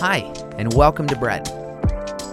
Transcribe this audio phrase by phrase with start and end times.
[0.00, 0.18] Hi,
[0.58, 1.48] and welcome to Bread.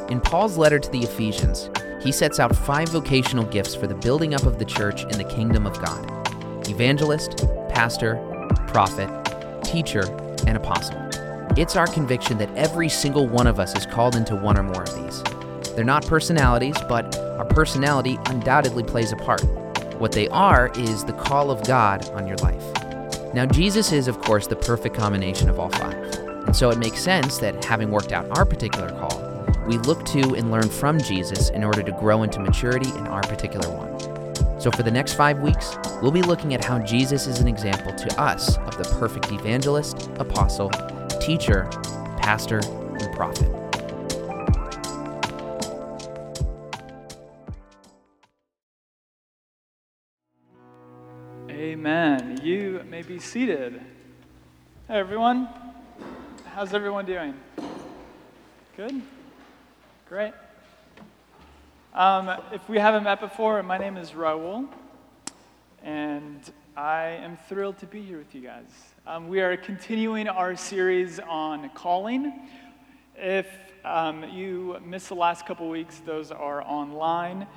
[0.09, 1.69] In Paul's letter to the Ephesians,
[2.03, 5.23] he sets out five vocational gifts for the building up of the church in the
[5.23, 6.03] kingdom of God
[6.67, 8.15] evangelist, pastor,
[8.67, 9.09] prophet,
[9.63, 10.03] teacher,
[10.47, 10.97] and apostle.
[11.55, 14.83] It's our conviction that every single one of us is called into one or more
[14.83, 15.21] of these.
[15.75, 19.43] They're not personalities, but our personality undoubtedly plays a part.
[19.99, 22.63] What they are is the call of God on your life.
[23.35, 26.00] Now, Jesus is, of course, the perfect combination of all five.
[26.53, 29.31] So it makes sense that having worked out our particular call,
[29.67, 33.21] we look to and learn from Jesus in order to grow into maturity in our
[33.21, 33.91] particular one.
[34.59, 37.93] So, for the next five weeks, we'll be looking at how Jesus is an example
[37.95, 40.69] to us of the perfect evangelist, apostle,
[41.19, 41.67] teacher,
[42.17, 43.49] pastor, and prophet.
[51.49, 52.39] Amen.
[52.43, 53.81] You may be seated.
[54.87, 55.70] Hey, everyone.
[56.53, 57.33] How's everyone doing?
[58.75, 59.01] Good?
[60.09, 60.33] Great.
[61.93, 64.67] Um, if we haven't met before, my name is Raul,
[65.81, 66.41] and
[66.75, 68.67] I am thrilled to be here with you guys.
[69.07, 72.49] Um, we are continuing our series on calling.
[73.15, 73.47] If
[73.85, 77.47] um, you missed the last couple weeks, those are online.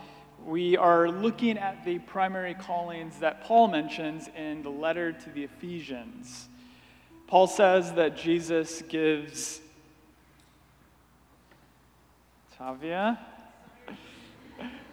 [0.47, 5.43] We are looking at the primary callings that Paul mentions in the letter to the
[5.43, 6.49] Ephesians.
[7.27, 9.61] Paul says that Jesus gives
[12.57, 13.19] Tavia.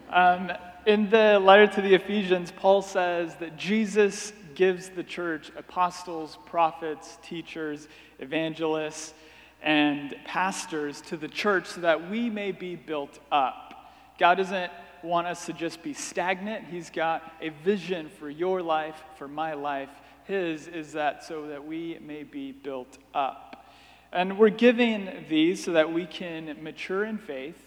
[0.10, 0.52] Um,
[0.86, 7.18] in the letter to the Ephesians, Paul says that Jesus gives the church apostles, prophets,
[7.22, 7.88] teachers,
[8.20, 9.14] evangelists,
[9.62, 13.94] and pastors to the church so that we may be built up.
[14.18, 14.72] God doesn't
[15.04, 19.54] want us to just be stagnant, He's got a vision for your life, for my
[19.54, 19.90] life.
[20.32, 23.66] His is that so that we may be built up.
[24.14, 27.58] And we're giving these so that we can mature in faith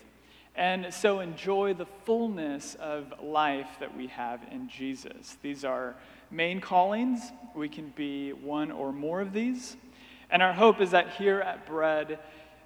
[0.57, 5.37] and so enjoy the fullness of life that we have in Jesus.
[5.43, 5.95] These are
[6.31, 7.21] main callings.
[7.55, 9.77] We can be one or more of these.
[10.31, 12.19] And our hope is that here at Bread,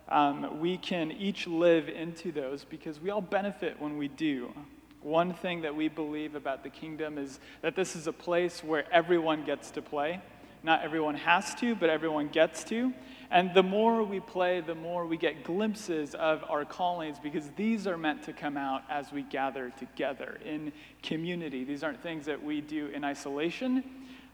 [0.09, 4.55] um, we can each live into those because we all benefit when we do.
[5.03, 8.85] One thing that we believe about the kingdom is that this is a place where
[8.93, 10.21] everyone gets to play.
[10.63, 12.93] Not everyone has to, but everyone gets to.
[13.31, 17.87] And the more we play, the more we get glimpses of our callings because these
[17.87, 20.73] are meant to come out as we gather together in
[21.03, 21.63] community.
[21.63, 23.85] These aren't things that we do in isolation.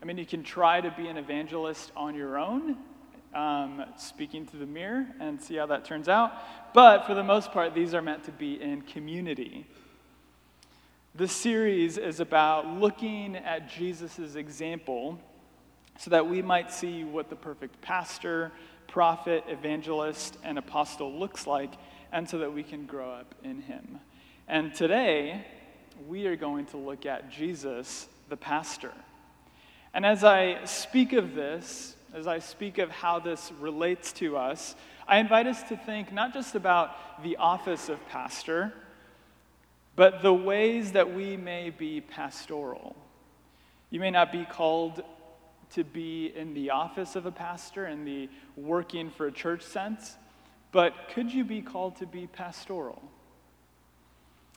[0.01, 2.77] I mean, you can try to be an evangelist on your own,
[3.35, 6.33] um, speaking to the mirror, and see how that turns out.
[6.73, 9.67] But for the most part, these are meant to be in community.
[11.17, 15.21] This series is about looking at Jesus' example
[15.97, 18.51] so that we might see what the perfect pastor,
[18.89, 21.71] prophet, evangelist, and apostle looks like,
[22.11, 24.01] and so that we can grow up in him.
[24.49, 25.47] And today,
[26.09, 28.93] we are going to look at Jesus, the pastor.
[29.95, 34.75] And as I speak of this, as I speak of how this relates to us,
[35.07, 38.73] I invite us to think not just about the office of pastor,
[39.97, 42.97] but the ways that we may be pastoral.
[43.91, 45.03] You may not be called
[45.75, 50.17] to be in the office of a pastor in the working for a church sense,
[50.73, 53.03] but could you be called to be pastoral?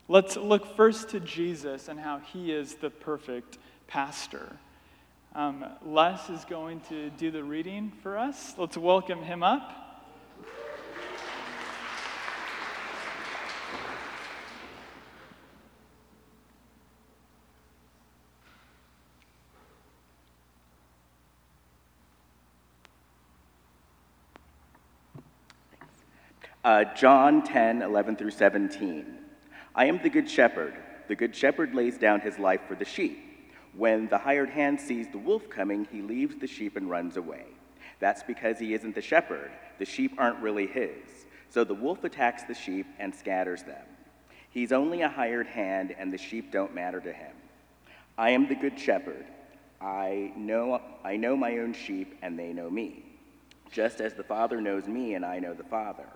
[0.08, 4.58] Let's look first to Jesus and how he is the perfect pastor.
[5.36, 8.56] Um, Les is going to do the reading for us.
[8.58, 9.87] Let's welcome him up.
[26.68, 29.06] Uh, John 10, 11 through 17.
[29.74, 30.74] I am the good shepherd.
[31.08, 33.48] The good shepherd lays down his life for the sheep.
[33.74, 37.46] When the hired hand sees the wolf coming, he leaves the sheep and runs away.
[38.02, 39.50] That's because he isn't the shepherd.
[39.80, 41.08] The sheep aren't really his.
[41.50, 43.86] So the wolf attacks the sheep and scatters them.
[44.50, 47.32] He's only a hired hand, and the sheep don't matter to him.
[48.18, 49.26] I am the good shepherd.
[49.80, 53.06] I know, I know my own sheep, and they know me,
[53.72, 56.08] just as the Father knows me, and I know the Father.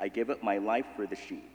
[0.00, 1.50] I give up my life for the sheep.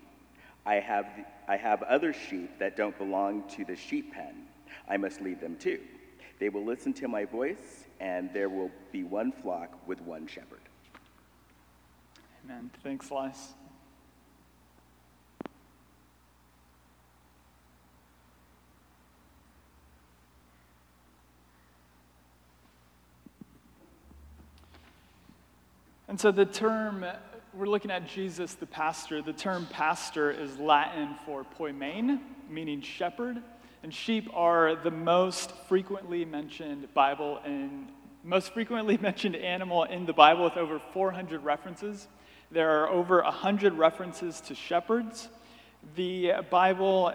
[0.66, 1.08] I have,
[1.48, 4.46] I have other sheep that don't belong to the sheep pen.
[4.88, 5.80] I must lead them too.
[6.40, 10.60] They will listen to my voice, and there will be one flock with one shepherd.
[12.46, 12.70] Amen.
[12.84, 13.54] Thanks, Les.
[26.08, 27.04] And so the term
[27.56, 29.22] we're looking at Jesus the pastor.
[29.22, 32.20] The term pastor is Latin for poimen,
[32.50, 33.42] meaning shepherd.
[33.82, 37.88] And sheep are the most frequently mentioned Bible and
[38.24, 42.08] most frequently mentioned animal in the Bible with over 400 references.
[42.52, 45.30] There are over 100 references to shepherds.
[45.96, 47.14] The Bible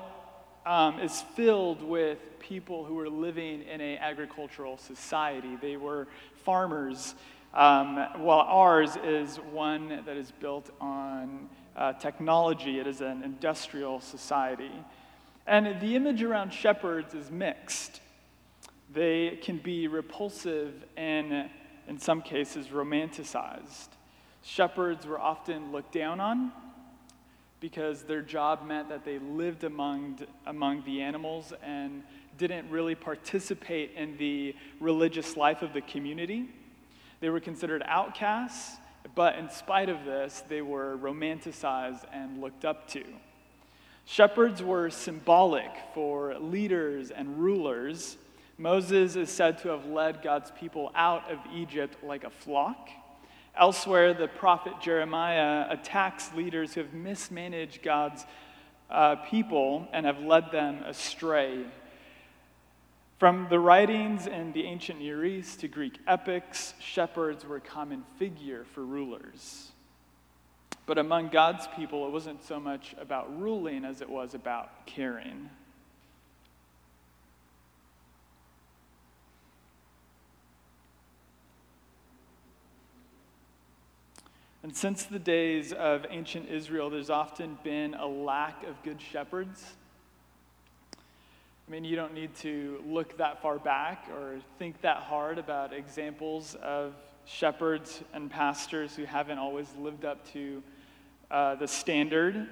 [0.64, 5.56] um, is filled with people who were living in an agricultural society.
[5.60, 6.08] They were
[6.44, 7.14] farmers,
[7.54, 12.78] um, while ours is one that is built on uh, technology.
[12.78, 14.72] It is an industrial society.
[15.46, 18.00] And the image around shepherds is mixed.
[18.92, 21.50] They can be repulsive and,
[21.88, 23.88] in some cases, romanticized.
[24.42, 26.52] Shepherds were often looked down on
[27.60, 32.02] because their job meant that they lived among, among the animals and
[32.38, 36.48] didn't really participate in the religious life of the community.
[37.20, 38.78] They were considered outcasts,
[39.14, 43.04] but in spite of this, they were romanticized and looked up to.
[44.06, 48.16] Shepherds were symbolic for leaders and rulers.
[48.58, 52.88] Moses is said to have led God's people out of Egypt like a flock.
[53.56, 58.24] Elsewhere, the prophet Jeremiah attacks leaders who have mismanaged God's
[58.88, 61.64] uh, people and have led them astray.
[63.20, 68.02] From the writings in the ancient Near East to Greek epics, shepherds were a common
[68.18, 69.72] figure for rulers.
[70.86, 75.50] But among God's people, it wasn't so much about ruling as it was about caring.
[84.62, 89.74] And since the days of ancient Israel, there's often been a lack of good shepherds.
[91.70, 95.72] I mean, you don't need to look that far back or think that hard about
[95.72, 96.94] examples of
[97.26, 100.64] shepherds and pastors who haven't always lived up to
[101.30, 102.48] uh, the standard.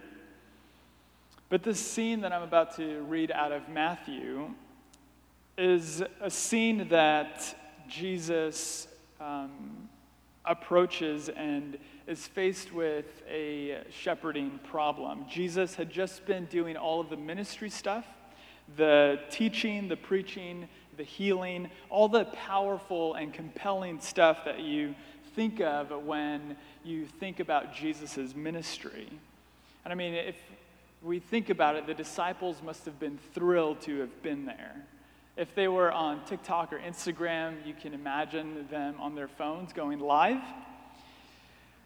[1.49, 4.51] But this scene that I'm about to read out of Matthew
[5.57, 7.57] is a scene that
[7.89, 8.87] Jesus
[9.21, 9.89] um,
[10.45, 11.77] approaches and
[12.07, 15.25] is faced with a shepherding problem.
[15.29, 18.07] Jesus had just been doing all of the ministry stuff
[18.77, 24.95] the teaching, the preaching, the healing, all the powerful and compelling stuff that you
[25.35, 29.09] think of when you think about Jesus' ministry.
[29.85, 30.37] And I mean, if
[31.03, 34.75] we think about it, the disciples must have been thrilled to have been there.
[35.37, 40.01] If they were on TikTok or Instagram, you can imagine them on their phones going
[40.01, 40.43] live.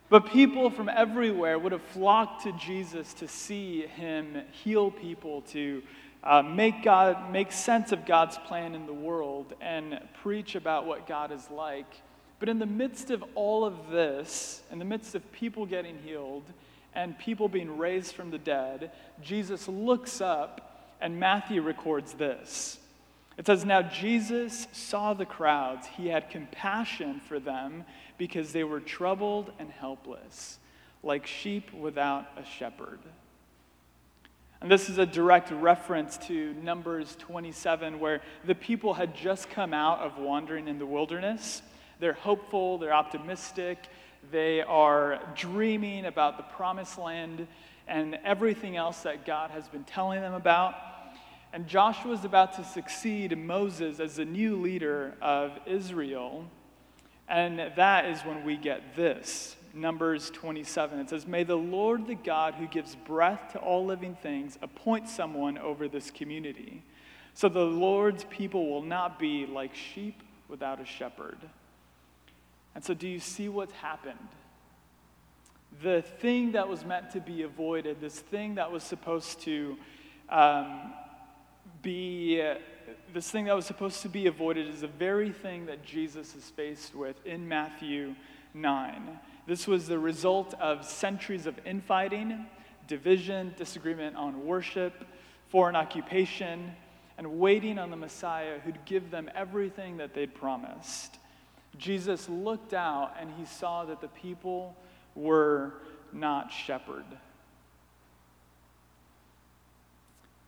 [0.08, 5.82] But people from everywhere would have flocked to Jesus to see him heal people, to
[6.24, 11.06] uh, make, God, make sense of God's plan in the world, and preach about what
[11.06, 12.00] God is like.
[12.38, 16.44] But in the midst of all of this, in the midst of people getting healed
[16.94, 18.90] and people being raised from the dead,
[19.22, 22.78] Jesus looks up and Matthew records this.
[23.36, 25.86] It says, Now Jesus saw the crowds.
[25.86, 27.84] He had compassion for them
[28.18, 30.58] because they were troubled and helpless,
[31.02, 33.00] like sheep without a shepherd.
[34.62, 39.74] And this is a direct reference to Numbers 27, where the people had just come
[39.74, 41.62] out of wandering in the wilderness.
[41.98, 43.88] They're hopeful, they're optimistic,
[44.30, 47.48] they are dreaming about the promised land
[47.88, 50.76] and everything else that God has been telling them about.
[51.52, 56.44] And Joshua is about to succeed Moses as the new leader of Israel.
[57.28, 60.98] And that is when we get this Numbers 27.
[61.00, 65.08] It says, May the Lord, the God who gives breath to all living things, appoint
[65.08, 66.82] someone over this community.
[67.34, 71.38] So the Lord's people will not be like sheep without a shepherd.
[72.74, 74.18] And so, do you see what's happened?
[75.82, 79.76] The thing that was meant to be avoided, this thing that was supposed to
[80.28, 80.92] um,
[81.82, 82.56] be, uh,
[83.12, 86.50] this thing that was supposed to be avoided is the very thing that Jesus is
[86.50, 88.14] faced with in Matthew
[88.54, 89.18] 9.
[89.46, 92.46] This was the result of centuries of infighting,
[92.86, 95.04] division, disagreement on worship,
[95.48, 96.72] foreign occupation,
[97.18, 101.18] and waiting on the Messiah who'd give them everything that they'd promised.
[101.76, 104.76] Jesus looked out and he saw that the people
[105.14, 105.74] were
[106.12, 107.04] not shepherded.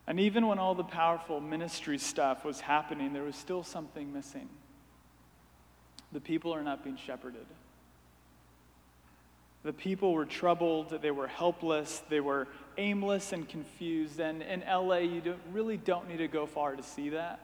[0.07, 4.49] And even when all the powerful ministry stuff was happening, there was still something missing.
[6.13, 7.47] The people are not being shepherded.
[9.65, 14.21] The people were troubled, they were helpless, they were aimless and confused.
[14.21, 17.41] And in LA, you don't, really don't need to go far to see that.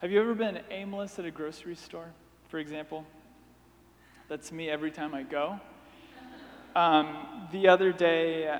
[0.00, 2.12] Have you ever been aimless at a grocery store,
[2.48, 3.06] for example?
[4.28, 5.60] That's me every time I go.
[6.74, 8.58] Um, the other day,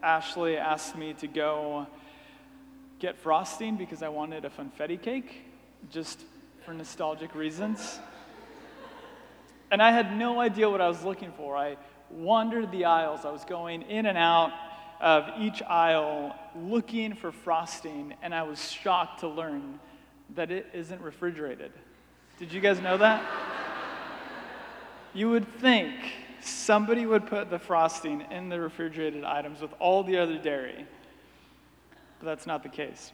[0.00, 1.88] Ashley asked me to go
[3.00, 5.44] get frosting because I wanted a funfetti cake,
[5.90, 6.20] just
[6.64, 7.98] for nostalgic reasons.
[9.72, 11.56] And I had no idea what I was looking for.
[11.56, 11.76] I
[12.10, 13.24] wandered the aisles.
[13.24, 14.52] I was going in and out
[15.00, 19.78] of each aisle looking for frosting, and I was shocked to learn
[20.34, 21.72] that it isn't refrigerated.
[22.38, 23.22] Did you guys know that?
[25.14, 25.94] you would think
[26.40, 30.86] somebody would put the frosting in the refrigerated items with all the other dairy,
[32.18, 33.12] but that's not the case.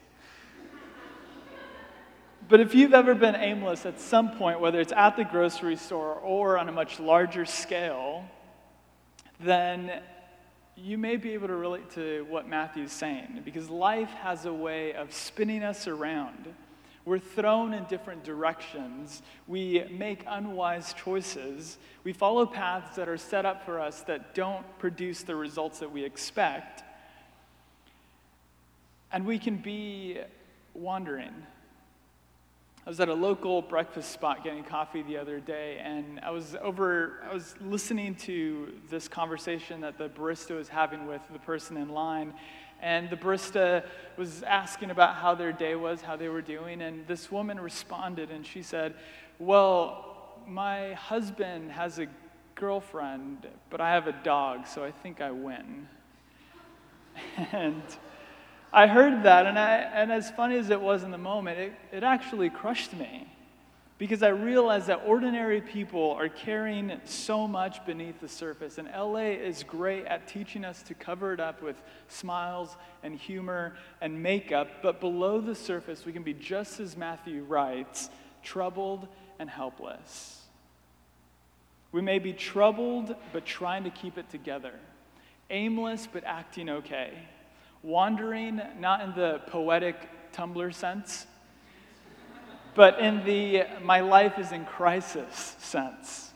[2.48, 6.14] But if you've ever been aimless at some point, whether it's at the grocery store
[6.14, 8.24] or on a much larger scale,
[9.42, 10.00] then
[10.76, 14.94] you may be able to relate to what Matthew's saying because life has a way
[14.94, 16.54] of spinning us around.
[17.04, 19.22] We're thrown in different directions.
[19.48, 21.78] We make unwise choices.
[22.04, 25.90] We follow paths that are set up for us that don't produce the results that
[25.90, 26.84] we expect.
[29.10, 30.18] And we can be
[30.74, 31.34] wandering.
[32.84, 36.56] I was at a local breakfast spot getting coffee the other day, and I was
[36.60, 41.76] over, I was listening to this conversation that the barista was having with the person
[41.76, 42.34] in line.
[42.80, 43.86] And the barista
[44.16, 46.82] was asking about how their day was, how they were doing.
[46.82, 48.94] And this woman responded, and she said,
[49.38, 52.08] Well, my husband has a
[52.56, 55.86] girlfriend, but I have a dog, so I think I win.
[57.52, 57.82] and
[58.72, 61.72] I heard that, and, I, and as funny as it was in the moment, it,
[61.92, 63.28] it actually crushed me
[63.98, 68.78] because I realized that ordinary people are carrying so much beneath the surface.
[68.78, 71.76] And LA is great at teaching us to cover it up with
[72.08, 77.44] smiles and humor and makeup, but below the surface, we can be just as Matthew
[77.44, 78.08] writes
[78.42, 79.06] troubled
[79.38, 80.40] and helpless.
[81.92, 84.72] We may be troubled, but trying to keep it together,
[85.50, 87.12] aimless, but acting okay
[87.82, 89.96] wandering not in the poetic
[90.32, 91.26] Tumblr sense,
[92.74, 96.30] but in the my life is in crisis sense.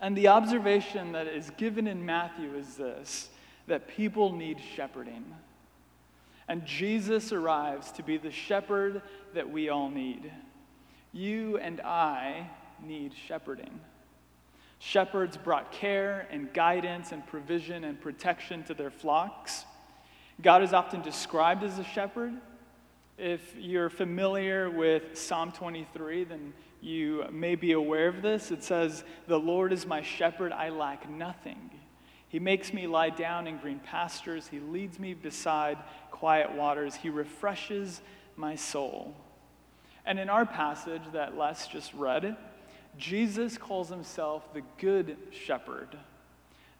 [0.00, 3.28] And the observation that is given in Matthew is this
[3.66, 5.24] that people need shepherding.
[6.48, 9.02] And Jesus arrives to be the shepherd
[9.34, 10.32] that we all need.
[11.12, 12.48] You and I
[12.82, 13.78] need shepherding.
[14.78, 19.64] Shepherds brought care and guidance and provision and protection to their flocks.
[20.40, 22.32] God is often described as a shepherd.
[23.16, 28.52] If you're familiar with Psalm 23, then you may be aware of this.
[28.52, 31.70] It says, The Lord is my shepherd, I lack nothing.
[32.28, 34.46] He makes me lie down in green pastures.
[34.46, 35.78] He leads me beside
[36.10, 36.94] quiet waters.
[36.94, 38.02] He refreshes
[38.36, 39.16] my soul.
[40.04, 42.36] And in our passage that Les just read,
[42.96, 45.96] Jesus calls himself the good shepherd.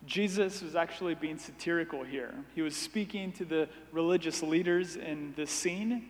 [0.06, 2.34] Jesus was actually being satirical here.
[2.54, 6.08] He was speaking to the religious leaders in this scene,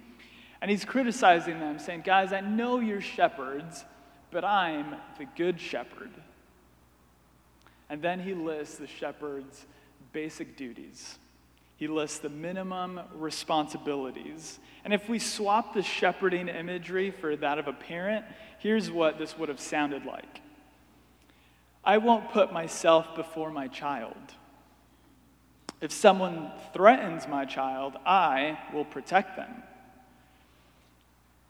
[0.61, 3.85] and he's criticizing them, saying, Guys, I know you're shepherds,
[4.31, 6.11] but I'm the good shepherd.
[7.89, 9.65] And then he lists the shepherd's
[10.13, 11.19] basic duties.
[11.77, 14.59] He lists the minimum responsibilities.
[14.85, 18.27] And if we swap the shepherding imagery for that of a parent,
[18.59, 20.43] here's what this would have sounded like
[21.89, 24.13] I won't put myself before my child.
[25.81, 29.63] If someone threatens my child, I will protect them.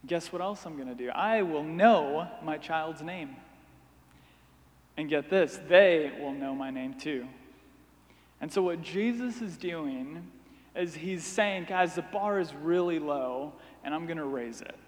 [0.06, 1.10] Guess what else I'm going to do?
[1.10, 3.34] I will know my child's name.
[4.96, 7.26] And get this, they will know my name too.
[8.40, 10.24] And so, what Jesus is doing
[10.76, 14.87] is he's saying, guys, the bar is really low, and I'm going to raise it.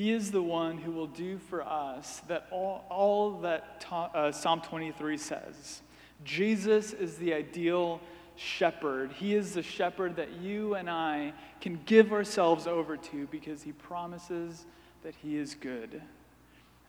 [0.00, 4.32] He is the one who will do for us that all, all that ta- uh,
[4.32, 5.82] Psalm 23 says.
[6.24, 8.00] Jesus is the ideal
[8.34, 9.12] shepherd.
[9.12, 13.72] He is the shepherd that you and I can give ourselves over to because he
[13.72, 14.64] promises
[15.02, 16.00] that he is good.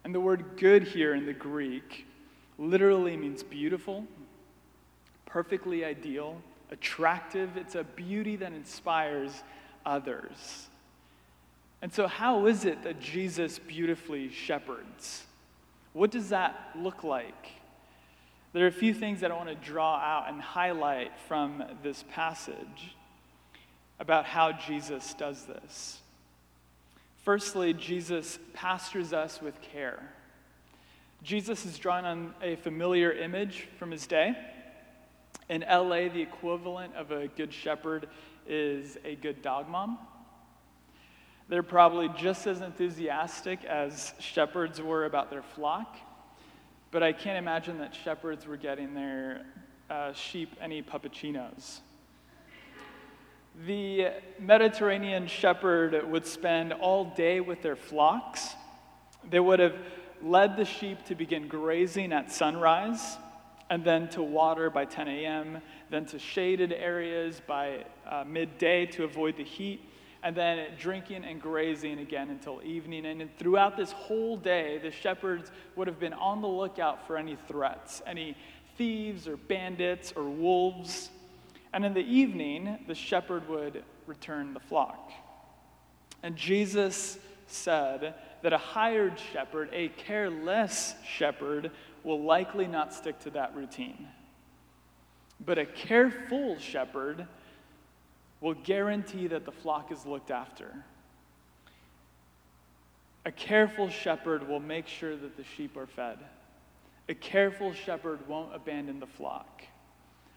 [0.06, 2.08] And the word good here in the Greek
[2.58, 4.08] literally means beautiful,
[5.26, 6.42] perfectly ideal,
[6.72, 7.58] attractive.
[7.58, 9.44] It's a beauty that inspires
[9.86, 10.70] others.
[11.82, 15.24] And so, how is it that Jesus beautifully shepherds?
[15.94, 17.50] What does that look like?
[18.54, 22.04] There are a few things that I want to draw out and highlight from this
[22.12, 22.96] passage
[24.00, 26.00] about how Jesus does this.
[27.24, 30.12] Firstly, Jesus pastors us with care.
[31.24, 34.36] Jesus is drawing on a familiar image from his day.
[35.50, 38.08] In LA, the equivalent of a good shepherd
[38.48, 40.00] is a good dog mom.
[41.52, 45.98] They're probably just as enthusiastic as shepherds were about their flock,
[46.92, 49.42] but I can't imagine that shepherds were getting their
[49.90, 51.82] uh, sheep any puppuccinos.
[53.66, 58.56] The Mediterranean shepherd would spend all day with their flocks.
[59.30, 59.76] They would have
[60.22, 63.18] led the sheep to begin grazing at sunrise,
[63.70, 69.04] and then to water by 10 a.m., then to shaded areas by uh, midday to
[69.04, 69.91] avoid the heat,
[70.24, 73.06] and then drinking and grazing again until evening.
[73.06, 77.38] And throughout this whole day, the shepherds would have been on the lookout for any
[77.48, 78.38] threats, any
[78.78, 81.10] thieves or bandits or wolves.
[81.74, 85.12] And in the evening, the shepherd would return the flock.
[86.22, 88.14] And Jesus said
[88.44, 91.72] that a hired shepherd, a careless shepherd,
[92.04, 94.08] will likely not stick to that routine.
[95.44, 97.28] But a careful shepherd
[98.42, 100.84] will guarantee that the flock is looked after.
[103.26, 106.18] A careful shepherd will make sure that the sheep are fed.
[107.08, 109.64] A careful shepherd won't abandon the flock.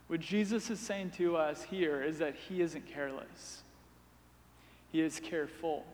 [0.06, 3.62] What Jesus is saying to us here is that he isn't careless,
[4.92, 5.84] he is careful,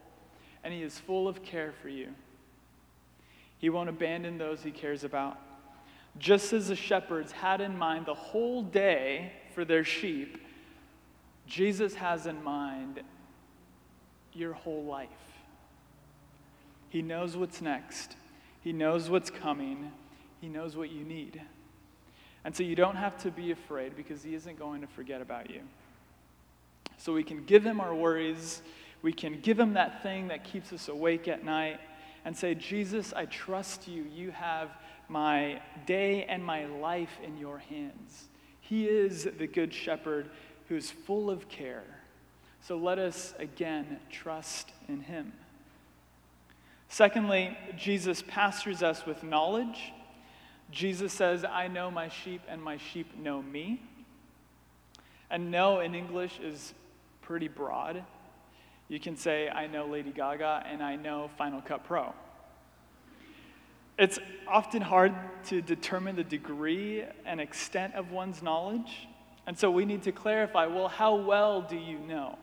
[0.65, 2.09] and he is full of care for you.
[3.59, 5.39] He won't abandon those he cares about.
[6.19, 10.39] Just as the shepherds had in mind the whole day for their sheep,
[11.51, 13.01] Jesus has in mind
[14.33, 15.09] your whole life.
[16.89, 18.17] He knows what's next,
[18.63, 19.91] He knows what's coming,
[20.41, 21.43] He knows what you need.
[22.45, 25.51] And so you don't have to be afraid because He isn't going to forget about
[25.51, 25.61] you.
[26.99, 28.63] So we can give Him our worries,
[29.03, 31.81] we can give Him that thing that keeps us awake at night,
[32.25, 34.05] and say, Jesus, I trust you.
[34.15, 34.71] You have
[35.09, 38.29] my day and my life in your hands.
[38.61, 40.31] He is the good shepherd
[40.71, 41.83] who's full of care.
[42.63, 45.33] So let us again trust in him.
[46.89, 49.93] Secondly, Jesus pastors us with knowledge.
[50.71, 53.83] Jesus says, I know my sheep, and my sheep know me.
[55.29, 56.73] And know in English is
[57.21, 58.05] pretty broad.
[58.89, 62.15] You can say, I know Lady Gaga, and I know Final Cut Pro.
[63.99, 65.15] It's often hard
[65.47, 69.09] to determine the degree and extent of one's knowledge.
[69.51, 72.39] And so we need to clarify well, how well do you know?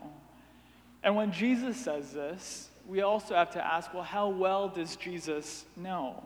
[1.02, 5.64] And when Jesus says this, we also have to ask well, how well does Jesus
[5.74, 6.22] know?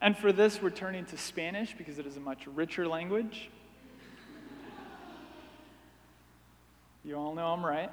[0.00, 3.48] And for this, we're turning to Spanish because it is a much richer language.
[7.04, 7.92] You all know I'm right.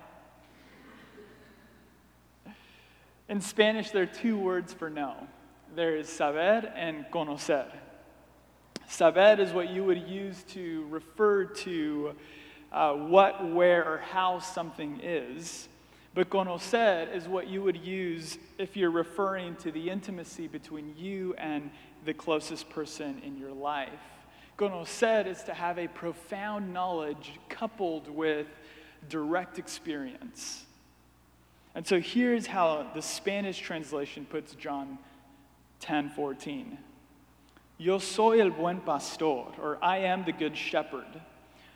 [3.29, 5.27] In Spanish, there are two words for know
[5.75, 7.67] there is saber and conocer.
[8.93, 12.13] Saber is what you would use to refer to
[12.71, 15.67] uh, what, where, or how something is.
[16.13, 21.33] But conocer is what you would use if you're referring to the intimacy between you
[21.39, 21.71] and
[22.05, 23.89] the closest person in your life.
[24.59, 28.45] Conocer is to have a profound knowledge coupled with
[29.09, 30.65] direct experience.
[31.73, 34.99] And so here's how the Spanish translation puts John
[35.79, 36.77] 10 14.
[37.83, 41.19] Yo soy el buen pastor, or I am the good shepherd.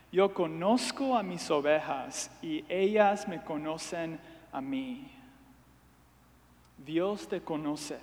[0.10, 4.18] Yo conozco a mis ovejas y ellas me conocen
[4.54, 5.10] a mí.
[6.86, 7.98] Dios te conoce.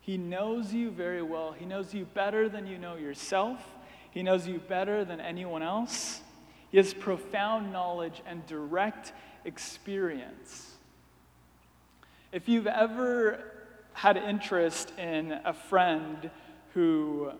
[0.00, 1.52] He knows you very well.
[1.52, 3.58] He knows you better than you know yourself.
[4.10, 6.22] He knows you better than anyone else.
[6.70, 9.12] He has profound knowledge and direct
[9.44, 10.76] experience.
[12.32, 13.44] If you've ever
[13.92, 16.30] had interest in a friend
[16.74, 17.30] who,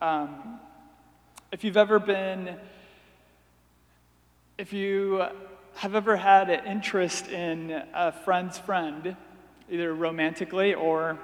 [0.00, 0.60] um,
[1.50, 2.56] if you've ever been,
[4.58, 5.24] if you
[5.76, 9.16] have ever had an interest in a friend's friend,
[9.70, 11.18] either romantically or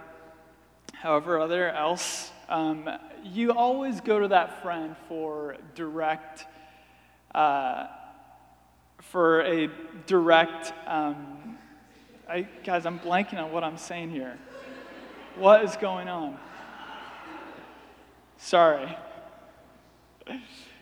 [0.95, 2.89] however other else, um,
[3.23, 6.47] you always go to that friend for direct,
[7.35, 7.89] uh,
[9.01, 9.69] for a
[10.07, 10.73] direct.
[10.87, 11.59] Um,
[12.29, 14.39] I, guys, I'm blanking on what I'm saying here.
[15.37, 16.39] What is going on?
[18.49, 18.97] Sorry.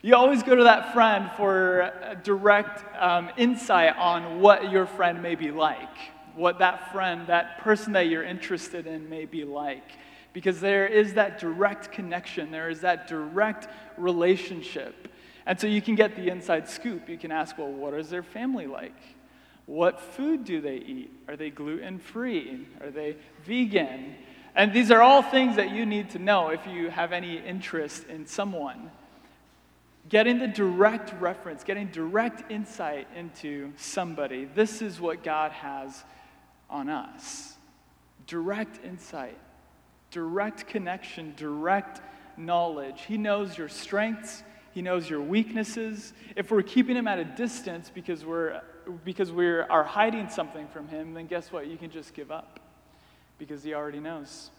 [0.01, 5.35] You always go to that friend for direct um, insight on what your friend may
[5.35, 5.99] be like,
[6.37, 9.83] what that friend, that person that you're interested in, may be like.
[10.33, 13.67] Because there is that direct connection, there is that direct
[13.99, 15.09] relationship.
[15.45, 17.09] And so you can get the inside scoop.
[17.09, 18.95] You can ask, well, what is their family like?
[19.65, 21.11] What food do they eat?
[21.27, 22.65] Are they gluten free?
[22.81, 24.15] Are they vegan?
[24.57, 28.05] And these are all things that you need to know if you have any interest
[28.09, 28.91] in someone.
[30.09, 36.05] Getting the direct reference, getting direct insight into somebody, this is what God has
[36.71, 37.55] on us.
[38.27, 39.37] Direct insight,
[40.11, 42.01] direct connection, direct
[42.39, 43.03] knowledge.
[43.07, 44.43] He knows your strengths,
[44.73, 46.15] He knows your weaknesses.
[46.35, 48.63] If we're keeping Him at a distance because we're
[49.05, 51.67] because we are hiding something from Him, then guess what?
[51.67, 52.61] You can just give up
[53.39, 54.51] because He already knows.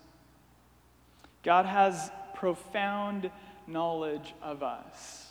[1.43, 3.31] God has profound
[3.67, 5.27] knowledge of us.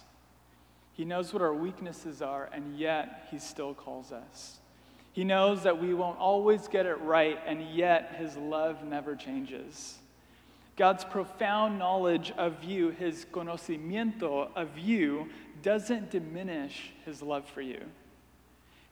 [0.95, 4.59] He knows what our weaknesses are, and yet He still calls us.
[5.13, 9.99] He knows that we won't always get it right, and yet His love never changes.
[10.77, 15.29] God's profound knowledge of you, His conocimiento of you,
[15.63, 17.81] doesn't diminish His love for you.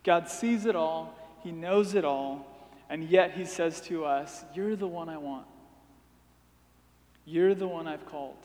[0.03, 2.47] God sees it all, He knows it all,
[2.89, 5.47] and yet He says to us, You're the one I want.
[7.25, 8.37] You're the one I've called.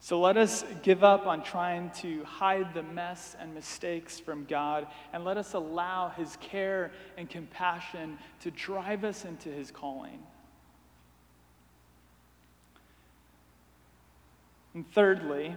[0.00, 4.88] So let us give up on trying to hide the mess and mistakes from God,
[5.12, 10.18] and let us allow His care and compassion to drive us into His calling.
[14.74, 15.54] And thirdly,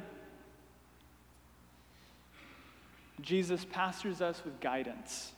[3.21, 5.31] Jesus pastors us with guidance.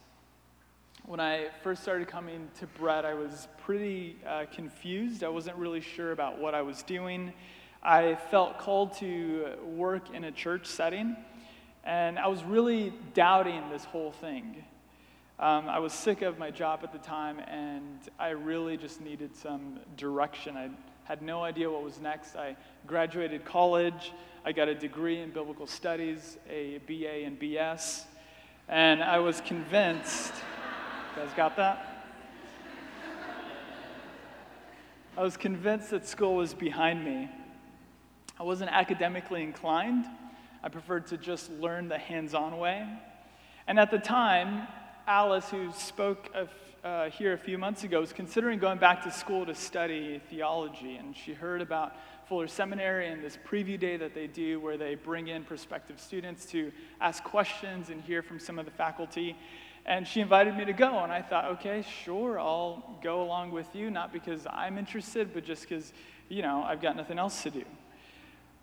[1.08, 5.24] When I first started coming to Bread, I was pretty uh, confused.
[5.24, 7.32] I wasn't really sure about what I was doing.
[7.82, 11.15] I felt called to work in a church setting,
[11.86, 14.65] and I was really doubting this whole thing.
[15.39, 19.34] Um, I was sick of my job at the time, and I really just needed
[19.34, 20.58] some direction.
[20.58, 20.72] I
[21.06, 22.36] had no idea what was next.
[22.36, 24.12] I graduated college.
[24.43, 28.04] I got a degree in biblical studies, a BA and BS,
[28.67, 30.34] and I was convinced.
[31.17, 32.06] You guys got that?
[35.17, 37.27] I was convinced that school was behind me.
[38.39, 40.06] I wasn't academically inclined.
[40.62, 42.88] I preferred to just learn the hands on way.
[43.65, 44.67] And at the time,
[45.08, 46.49] Alice, who spoke of,
[46.84, 50.97] uh, here a few months ago, was considering going back to school to study theology.
[50.97, 51.95] And she heard about
[52.30, 56.45] Fuller Seminary and this preview day that they do where they bring in prospective students
[56.47, 59.36] to ask questions and hear from some of the faculty.
[59.88, 63.73] And she invited me to go, and I thought, okay, sure, I'll go along with
[63.73, 65.93] you, not because I'm interested, but just because,
[66.28, 67.63] you know, I've got nothing else to do.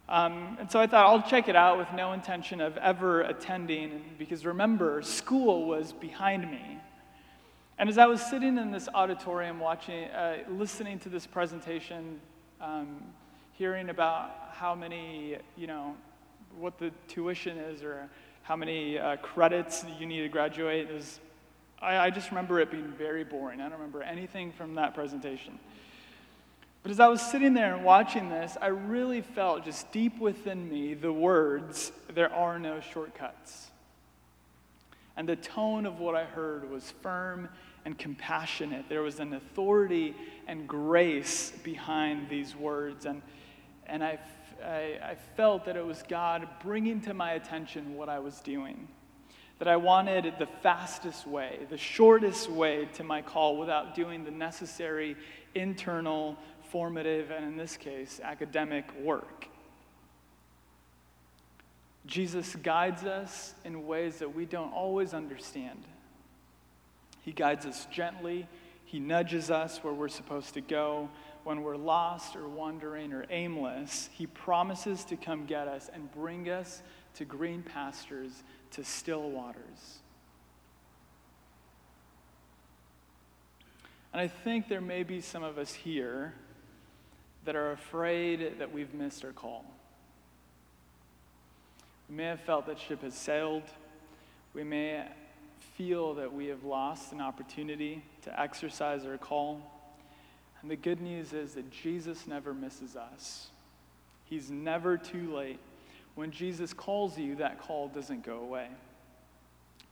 [0.06, 4.02] Um, and so I thought I'll check it out with no intention of ever attending,
[4.18, 6.78] because remember, school was behind me.
[7.78, 12.20] And as I was sitting in this auditorium, watching, uh, listening to this presentation,
[12.60, 13.02] um,
[13.52, 15.96] hearing about how many, you know,
[16.58, 18.10] what the tuition is or
[18.44, 21.18] how many uh, credits you need to graduate, is,
[21.80, 23.60] I, I just remember it being very boring.
[23.60, 25.58] I don't remember anything from that presentation.
[26.82, 30.68] But as I was sitting there and watching this, I really felt just deep within
[30.68, 33.70] me the words, There are no shortcuts.
[35.16, 37.48] And the tone of what I heard was firm
[37.86, 38.90] and compassionate.
[38.90, 40.14] There was an authority
[40.46, 43.06] and grace behind these words.
[43.06, 43.22] And,
[43.86, 44.18] and I,
[44.62, 48.88] I, I felt that it was God bringing to my attention what I was doing.
[49.58, 54.30] That I wanted the fastest way, the shortest way to my call without doing the
[54.30, 55.16] necessary
[55.54, 56.36] internal
[56.70, 59.46] formative, and in this case, academic work.
[62.06, 65.84] Jesus guides us in ways that we don't always understand.
[67.22, 68.46] He guides us gently,
[68.84, 71.08] He nudges us where we're supposed to go.
[71.44, 76.48] When we're lost or wandering or aimless, He promises to come get us and bring
[76.48, 76.82] us
[77.14, 80.00] to green pastures, to still waters.
[84.12, 86.34] And I think there may be some of us here
[87.44, 89.64] that are afraid that we've missed our call.
[92.08, 93.64] We may have felt that ship has sailed.
[94.54, 95.06] We may
[95.76, 99.73] feel that we have lost an opportunity to exercise our call.
[100.64, 103.48] And the good news is that Jesus never misses us.
[104.24, 105.58] He's never too late.
[106.14, 108.68] When Jesus calls you, that call doesn't go away.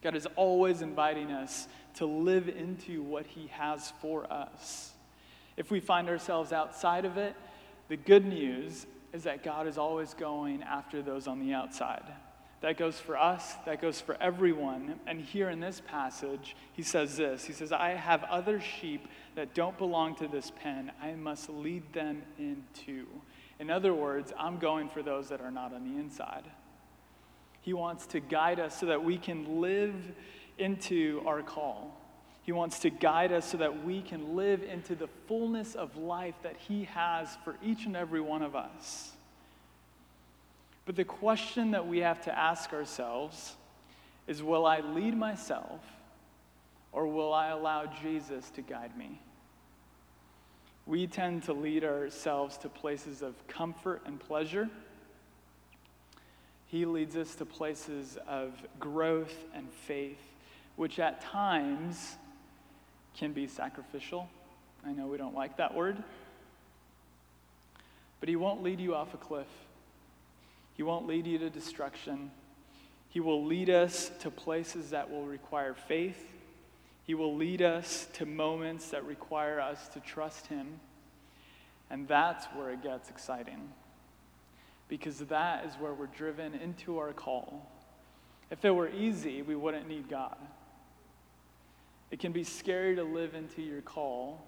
[0.03, 4.93] God is always inviting us to live into what He has for us.
[5.59, 7.37] If we find ourselves outside of it,
[7.89, 12.11] the good news is that God is always going after those on the outside.
[12.63, 15.01] That goes for us, that goes for everyone.
[15.07, 19.53] And here in this passage, he says this He says, I have other sheep that
[19.53, 20.93] don't belong to this pen.
[21.03, 23.07] I must lead them in too.
[23.59, 26.45] In other words, I'm going for those that are not on the inside.
[27.61, 29.95] He wants to guide us so that we can live
[30.59, 31.97] into our call.
[32.43, 36.35] He wants to guide us so that we can live into the fullness of life
[36.43, 39.13] that He has for each and every one of us.
[40.85, 43.55] But the question that we have to ask ourselves
[44.27, 45.81] is Will I lead myself
[46.93, 49.21] or will I allow Jesus to guide me?
[50.87, 54.69] We tend to lead ourselves to places of comfort and pleasure.
[56.67, 60.21] He leads us to places of growth and faith,
[60.77, 62.17] which at times
[63.17, 64.29] can be sacrificial.
[64.85, 66.03] I know we don't like that word.
[68.21, 69.47] But He won't lead you off a cliff,
[70.75, 72.31] He won't lead you to destruction.
[73.09, 76.31] He will lead us to places that will require faith.
[77.05, 80.81] He will lead us to moments that require us to trust Him.
[81.91, 83.69] And that's where it gets exciting.
[84.89, 87.71] Because that is where we're driven into our call.
[88.51, 90.37] If it were easy, we wouldn't need God.
[92.11, 94.45] It can be scary to live into your call,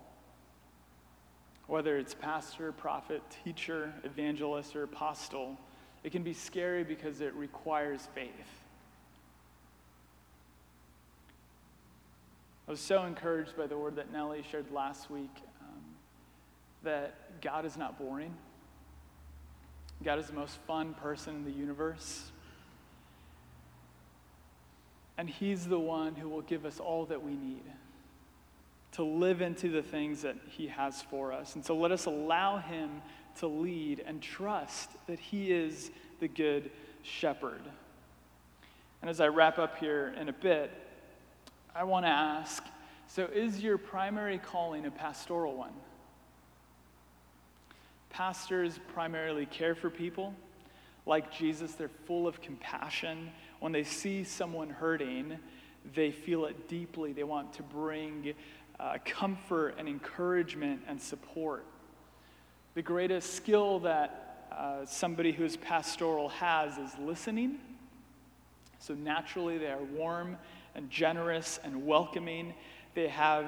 [1.66, 5.58] whether it's pastor, prophet, teacher, evangelist, or apostle.
[6.04, 8.30] It can be scary because it requires faith.
[12.68, 15.80] I was so encouraged by the word that Nellie shared last week um,
[16.82, 18.34] that God is not boring.
[20.02, 22.30] God is the most fun person in the universe.
[25.16, 27.62] And He's the one who will give us all that we need
[28.92, 31.54] to live into the things that He has for us.
[31.54, 33.02] And so let us allow Him
[33.40, 36.70] to lead and trust that He is the good
[37.02, 37.62] shepherd.
[39.00, 40.70] And as I wrap up here in a bit,
[41.74, 42.64] I want to ask
[43.06, 45.72] so, is your primary calling a pastoral one?
[48.10, 50.34] Pastors primarily care for people.
[51.06, 53.30] Like Jesus, they're full of compassion.
[53.60, 55.38] When they see someone hurting,
[55.94, 57.12] they feel it deeply.
[57.12, 58.34] They want to bring
[58.80, 61.64] uh, comfort and encouragement and support.
[62.74, 67.60] The greatest skill that uh, somebody who's pastoral has is listening.
[68.80, 70.36] So naturally, they are warm
[70.74, 72.52] and generous and welcoming.
[72.94, 73.46] They have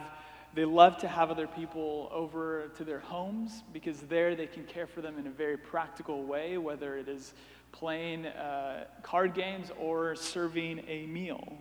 [0.55, 4.87] they love to have other people over to their homes because there they can care
[4.87, 7.35] for them in a very practical way, whether it is
[7.73, 11.59] playing uh, card games or serving a meal.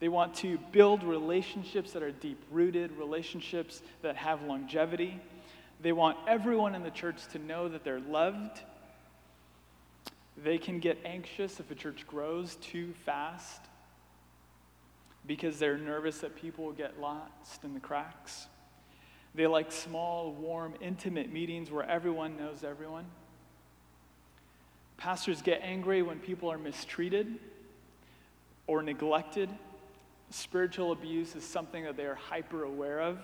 [0.00, 5.20] They want to build relationships that are deep rooted, relationships that have longevity.
[5.80, 8.60] They want everyone in the church to know that they're loved.
[10.42, 13.60] They can get anxious if a church grows too fast
[15.26, 18.46] because they're nervous that people will get lost in the cracks.
[19.34, 23.06] They like small, warm, intimate meetings where everyone knows everyone.
[24.96, 27.38] Pastors get angry when people are mistreated
[28.66, 29.50] or neglected
[30.30, 33.18] Spiritual abuse is something that they are hyper aware of.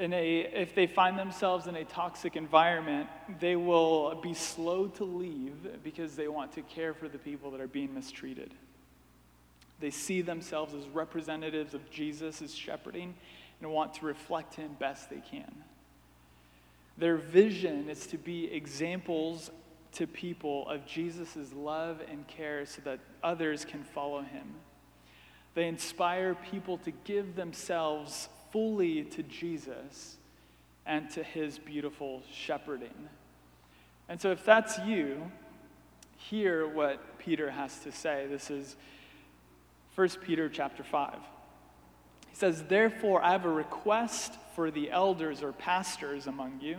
[0.00, 3.06] In a, if they find themselves in a toxic environment,
[3.38, 7.60] they will be slow to leave because they want to care for the people that
[7.60, 8.54] are being mistreated.
[9.78, 13.14] They see themselves as representatives of Jesus' shepherding
[13.60, 15.64] and want to reflect him best they can.
[16.96, 19.50] Their vision is to be examples
[19.92, 24.54] to people of Jesus' love and care so that others can follow him.
[25.54, 30.16] They inspire people to give themselves fully to Jesus
[30.86, 33.08] and to his beautiful shepherding.
[34.08, 35.30] And so, if that's you,
[36.16, 38.26] hear what Peter has to say.
[38.28, 38.76] This is
[39.94, 41.14] 1 Peter chapter 5.
[42.28, 46.78] He says, Therefore, I have a request for the elders or pastors among you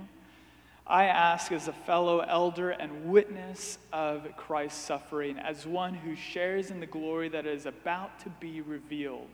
[0.91, 6.69] I ask as a fellow elder and witness of Christ's suffering, as one who shares
[6.69, 9.29] in the glory that is about to be revealed.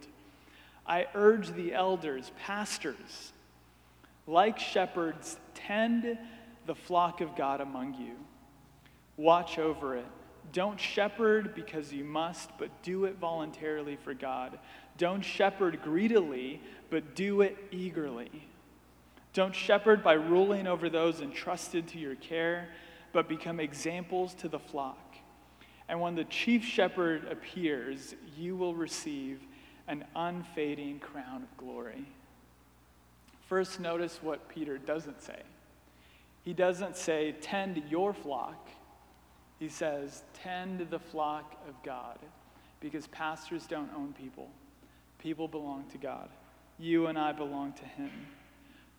[0.87, 3.33] I urge the elders, pastors,
[4.25, 6.17] like shepherds, tend
[6.65, 8.13] the flock of God among you.
[9.17, 10.05] Watch over it.
[10.53, 14.59] Don't shepherd because you must, but do it voluntarily for God.
[14.97, 18.47] Don't shepherd greedily, but do it eagerly.
[19.33, 22.69] Don't shepherd by ruling over those entrusted to your care,
[23.11, 25.15] but become examples to the flock.
[25.89, 29.41] And when the chief shepherd appears, you will receive
[29.87, 32.05] an unfading crown of glory.
[33.47, 35.41] First, notice what Peter doesn't say.
[36.43, 38.69] He doesn't say, tend your flock.
[39.59, 42.19] He says, tend the flock of God,
[42.79, 44.49] because pastors don't own people.
[45.19, 46.29] People belong to God.
[46.77, 48.11] You and I belong to Him.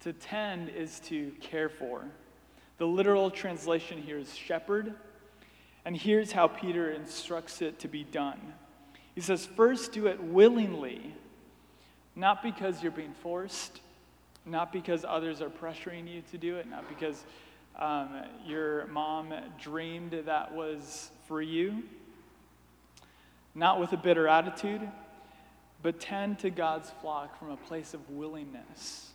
[0.00, 2.04] To tend is to care for.
[2.78, 4.94] The literal translation here is shepherd.
[5.84, 8.54] And here's how Peter instructs it to be done.
[9.18, 11.12] He says, first do it willingly,
[12.14, 13.80] not because you're being forced,
[14.46, 17.24] not because others are pressuring you to do it, not because
[17.80, 18.10] um,
[18.46, 21.82] your mom dreamed that was for you,
[23.56, 24.88] not with a bitter attitude.
[25.82, 29.10] but tend to God's flock from a place of willingness.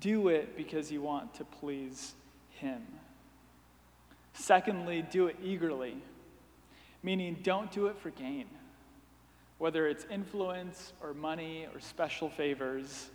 [0.00, 2.14] Do it because you want to please
[2.50, 2.82] Him.
[4.34, 5.96] Secondly, do it eagerly,
[7.02, 8.46] meaning don't do it for gain,
[9.58, 13.08] whether it's influence or money or special favors.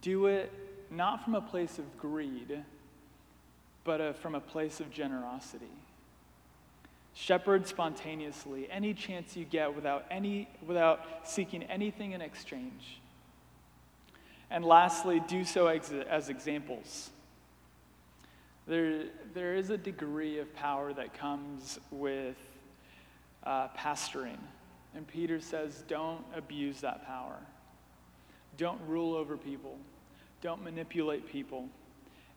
[0.00, 0.52] Do it
[0.90, 2.62] not from a place of greed,
[3.84, 5.66] but a, from a place of generosity.
[7.14, 13.00] Shepherd spontaneously, any chance you get without, any, without seeking anything in exchange.
[14.50, 17.10] And lastly, do so as, as examples.
[18.66, 22.36] There, there is a degree of power that comes with
[23.44, 24.38] uh, pastoring.
[24.94, 27.36] And Peter says, don't abuse that power.
[28.56, 29.76] Don't rule over people.
[30.42, 31.68] Don't manipulate people.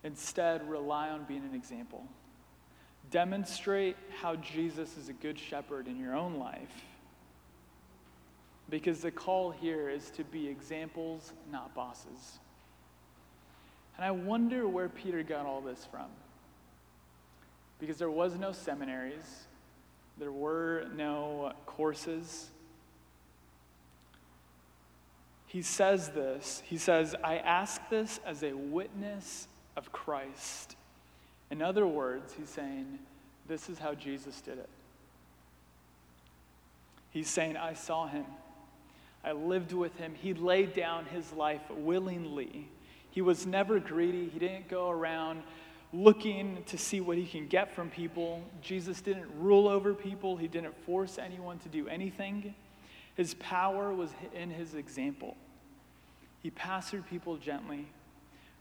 [0.03, 2.03] Instead, rely on being an example.
[3.09, 6.85] Demonstrate how Jesus is a good shepherd in your own life.
[8.69, 12.39] Because the call here is to be examples, not bosses.
[13.97, 16.07] And I wonder where Peter got all this from.
[17.79, 19.45] Because there was no seminaries,
[20.17, 21.30] there were no
[21.65, 22.49] courses.
[25.47, 26.63] He says this.
[26.65, 30.75] He says, I ask this as a witness of Christ.
[31.49, 32.99] In other words, he's saying,
[33.47, 34.69] This is how Jesus did it.
[37.11, 38.25] He's saying, I saw him.
[39.23, 40.15] I lived with him.
[40.15, 42.67] He laid down his life willingly.
[43.11, 44.29] He was never greedy.
[44.29, 45.43] He didn't go around
[45.93, 48.41] looking to see what he can get from people.
[48.61, 52.53] Jesus didn't rule over people, he didn't force anyone to do anything.
[53.15, 55.35] His power was in his example.
[56.41, 57.87] He pastored people gently,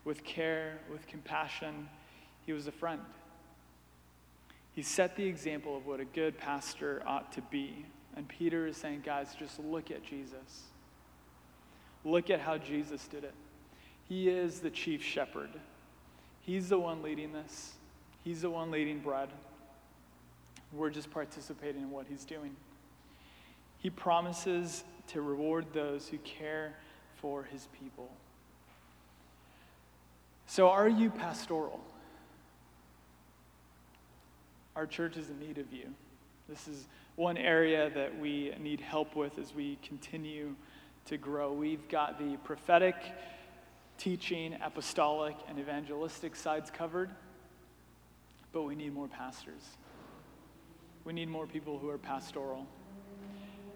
[0.04, 1.88] with care, with compassion.
[2.44, 3.00] He was a friend.
[4.72, 7.84] He set the example of what a good pastor ought to be.
[8.16, 10.64] And Peter is saying, guys, just look at Jesus.
[12.04, 13.34] Look at how Jesus did it.
[14.08, 15.50] He is the chief shepherd.
[16.42, 17.72] He's the one leading this,
[18.24, 19.28] He's the one leading bread.
[20.72, 22.54] We're just participating in what He's doing.
[23.78, 26.74] He promises to reward those who care
[27.16, 28.10] for His people.
[30.46, 31.80] So, are you pastoral?
[34.76, 35.86] Our church is in need of you.
[36.48, 40.54] This is one area that we need help with as we continue
[41.06, 41.52] to grow.
[41.52, 42.96] We've got the prophetic,
[44.00, 47.10] teaching, apostolic, and evangelistic sides covered,
[48.50, 49.62] but we need more pastors.
[51.04, 52.66] We need more people who are pastoral.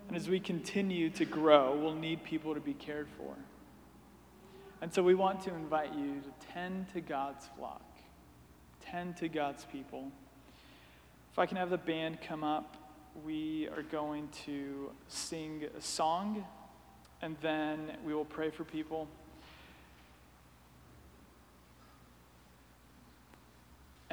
[0.08, 3.34] And as we continue to grow, we'll need people to be cared for.
[4.80, 7.84] And so we want to invite you to tend to God's flock,
[8.80, 10.10] tend to God's people.
[11.32, 12.76] If I can have the band come up,
[13.24, 16.44] we are going to sing a song
[17.22, 19.08] and then we will pray for people.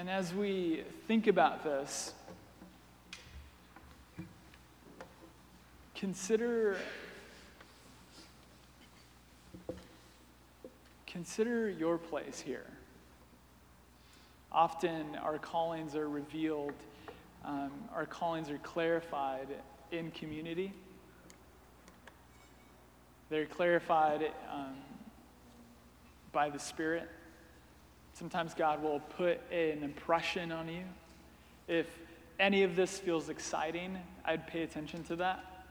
[0.02, 2.12] And as we think about this,
[5.94, 6.76] consider
[11.06, 12.66] Consider your place here.
[14.52, 16.74] Often our callings are revealed,
[17.46, 19.50] um, our callings are clarified
[19.92, 20.74] in community.
[23.30, 24.78] They're clarified um,
[26.32, 27.08] by the Spirit.
[28.22, 30.84] Sometimes God will put an impression on you.
[31.68, 31.88] If
[32.40, 35.66] any of this feels exciting, I'd pay attention to that.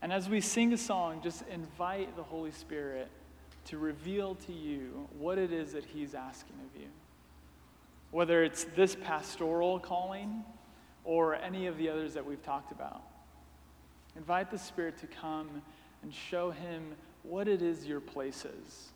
[0.00, 3.08] And as we sing a song, just invite the Holy Spirit
[3.64, 6.86] to reveal to you what it is that He's asking of you.
[8.12, 10.44] Whether it's this pastoral calling
[11.02, 13.02] or any of the others that we've talked about.
[14.14, 15.62] Invite the Spirit to come
[16.04, 18.90] and show Him what it is your place is.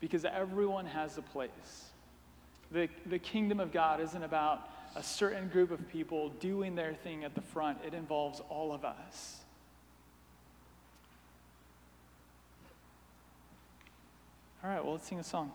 [0.00, 1.86] Because everyone has a place.
[2.70, 7.24] The, the kingdom of God isn't about a certain group of people doing their thing
[7.24, 9.38] at the front, it involves all of us.
[14.62, 15.52] All right, well, let's sing a song.